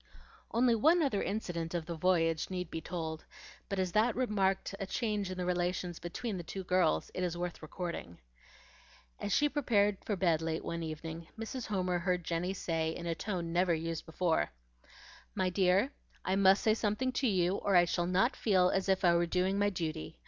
[0.49, 3.23] Only one other incident of the voyage need be told;
[3.69, 7.37] but as that marked a change in the relations between the two girls it is
[7.37, 8.19] worth recording.
[9.19, 11.67] As she prepared for bed late one evening, Mrs.
[11.67, 14.49] Homer heard Jenny say in a tone never used before,
[15.35, 15.91] "My dear,
[16.25, 19.27] I must say something to you or I shall not feel as if I were
[19.27, 20.17] doing my duty.